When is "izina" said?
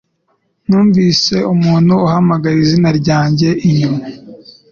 2.63-2.89